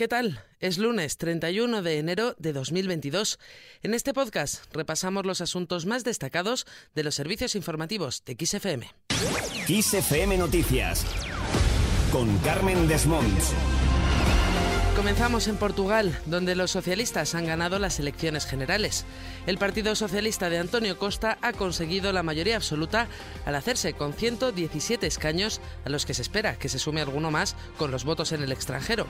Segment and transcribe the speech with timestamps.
[0.00, 0.42] ¿Qué tal?
[0.60, 3.38] Es lunes 31 de enero de 2022.
[3.82, 8.90] En este podcast repasamos los asuntos más destacados de los servicios informativos de XFM.
[9.66, 11.04] XFM Noticias
[12.10, 13.52] con Carmen Desmonts.
[14.96, 19.04] Comenzamos en Portugal, donde los socialistas han ganado las elecciones generales.
[19.46, 23.06] El Partido Socialista de Antonio Costa ha conseguido la mayoría absoluta
[23.44, 27.54] al hacerse con 117 escaños, a los que se espera que se sume alguno más
[27.76, 29.06] con los votos en el extranjero.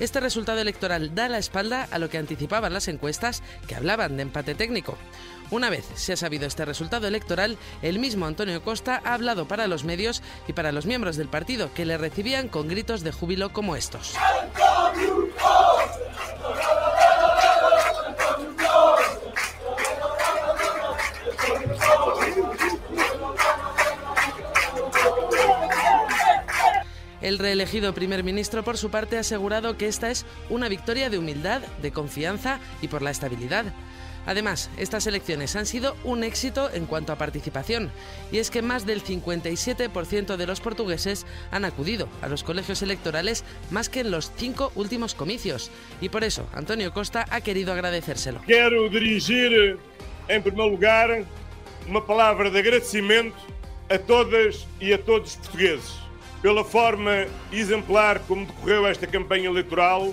[0.00, 4.22] Este resultado electoral da la espalda a lo que anticipaban las encuestas que hablaban de
[4.22, 4.96] empate técnico.
[5.50, 9.66] Una vez se ha sabido este resultado electoral, el mismo Antonio Costa ha hablado para
[9.66, 13.52] los medios y para los miembros del partido que le recibían con gritos de júbilo
[13.52, 14.14] como estos.
[27.28, 31.18] El reelegido primer ministro, por su parte, ha asegurado que esta es una victoria de
[31.18, 33.66] humildad, de confianza y por la estabilidad.
[34.24, 37.90] Además, estas elecciones han sido un éxito en cuanto a participación,
[38.32, 43.44] y es que más del 57% de los portugueses han acudido a los colegios electorales
[43.70, 45.70] más que en los cinco últimos comicios,
[46.00, 48.40] y por eso Antonio Costa ha querido agradecérselo.
[48.46, 49.78] Quiero dirigir,
[50.28, 51.24] en primer lugar,
[51.86, 53.36] una palabra de agradecimiento
[53.90, 56.07] a todas y a todos los portugueses
[56.42, 60.12] pela forma exemplar como decorreu esta campanha eleitoral,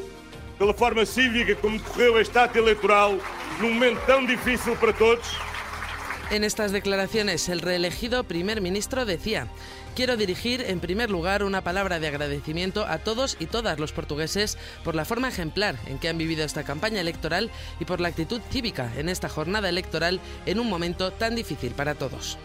[0.57, 3.19] pela forma cívica como decorreu este ato eleitoral
[3.59, 5.25] num momento tão difícil para todos.
[6.31, 9.47] En estas declaraciones, el reelegido primer ministro decía,
[9.95, 14.57] quiero dirigir en primer lugar una palabra de agradecimiento a todos y todas los portugueses
[14.83, 18.41] por la forma ejemplar en que han vivido esta campaña electoral y por la actitud
[18.49, 22.39] cívica en esta jornada electoral en un momento tan difícil para todos.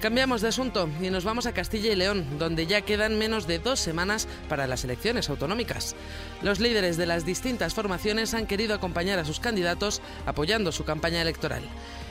[0.00, 3.58] Cambiamos de asunto y nos vamos a Castilla y León, donde ya quedan menos de
[3.58, 5.96] dos semanas para las elecciones autonómicas.
[6.42, 11.22] Los líderes de las distintas formaciones han querido acompañar a sus candidatos apoyando su campaña
[11.22, 11.62] electoral.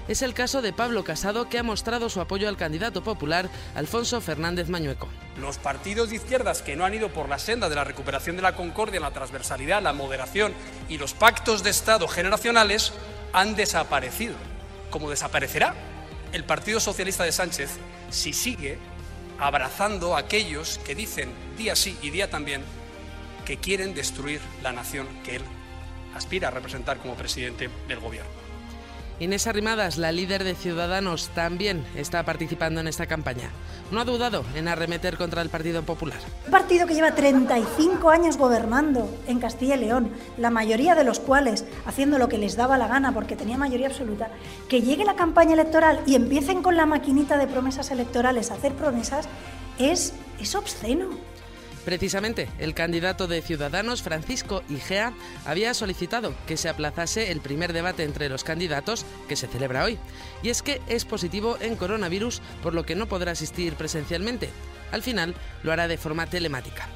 [0.08, 4.22] Es el caso de Pablo Casado, que ha mostrado su apoyo al candidato popular Alfonso
[4.22, 5.08] Fernández Mañueco.
[5.40, 8.42] Los partidos de izquierdas que no han ido por la senda de la recuperación de
[8.42, 10.54] la concordia, la transversalidad, la moderación
[10.90, 12.92] y los pactos de Estado generacionales
[13.34, 14.36] han desaparecido,
[14.90, 15.76] como desaparecerá
[16.34, 17.78] el Partido Socialista de Sánchez
[18.10, 18.78] si sigue
[19.40, 22.64] abrazando a aquellos que dicen día sí y día también
[23.46, 25.44] que quieren destruir la nación que él
[26.16, 28.43] aspira a representar como presidente del gobierno.
[29.24, 33.52] Inés Arrimadas, la líder de Ciudadanos, también está participando en esta campaña.
[33.90, 36.20] No ha dudado en arremeter contra el Partido Popular.
[36.46, 41.22] Un partido que lleva 35 años gobernando en Castilla y León, la mayoría de los
[41.22, 44.28] cuales haciendo lo que les daba la gana porque tenía mayoría absoluta,
[44.68, 48.74] que llegue la campaña electoral y empiecen con la maquinita de promesas electorales a hacer
[48.74, 49.30] promesas,
[49.80, 51.08] es, es obsceno.
[51.86, 55.14] Precisamente, el candidato de Ciudadanos, Francisco Igea,
[55.46, 59.98] había solicitado que se aplazase el primer debate entre los candidatos que se celebra hoy.
[60.44, 64.50] Y es que es positivo en coronavirus, por lo que no podrá asistir presencialmente.
[64.92, 66.88] Al final, lo hará de forma telemática.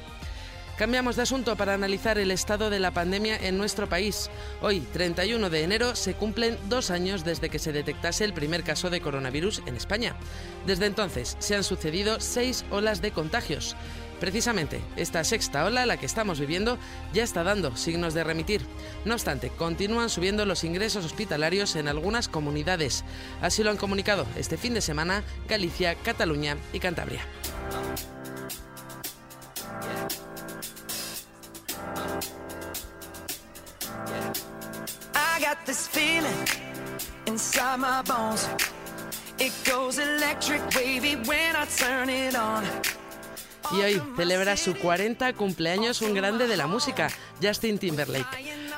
[0.78, 4.30] Cambiamos de asunto para analizar el estado de la pandemia en nuestro país.
[4.62, 8.88] Hoy, 31 de enero, se cumplen dos años desde que se detectase el primer caso
[8.88, 10.14] de coronavirus en España.
[10.66, 13.74] Desde entonces se han sucedido seis olas de contagios.
[14.20, 16.78] Precisamente, esta sexta ola, la que estamos viviendo,
[17.12, 18.62] ya está dando signos de remitir.
[19.04, 23.04] No obstante, continúan subiendo los ingresos hospitalarios en algunas comunidades.
[23.40, 27.22] Así lo han comunicado este fin de semana Galicia, Cataluña y Cantabria.
[43.72, 47.08] Y hoy celebra su 40 cumpleaños un grande de la música,
[47.42, 48.26] Justin Timberlake.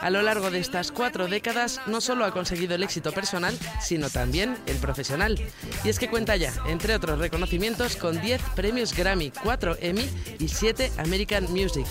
[0.00, 4.08] A lo largo de estas cuatro décadas no solo ha conseguido el éxito personal, sino
[4.08, 5.40] también el profesional.
[5.82, 10.46] Y es que cuenta ya, entre otros reconocimientos, con 10 premios Grammy, 4 Emmy y
[10.46, 11.86] 7 American Music.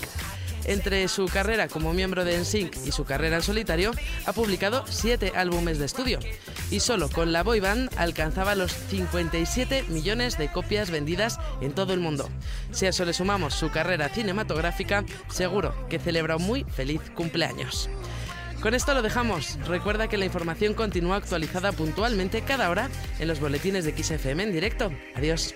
[0.64, 3.92] Entre su carrera como miembro de NSYNC y su carrera en solitario,
[4.26, 6.18] ha publicado siete álbumes de estudio
[6.70, 11.94] y solo con la boy band alcanzaba los 57 millones de copias vendidas en todo
[11.94, 12.28] el mundo.
[12.72, 17.88] Si a eso le sumamos su carrera cinematográfica, seguro que celebra un muy feliz cumpleaños.
[18.60, 19.58] Con esto lo dejamos.
[19.66, 24.52] Recuerda que la información continúa actualizada puntualmente cada hora en los boletines de XFM en
[24.52, 24.92] directo.
[25.14, 25.54] Adiós.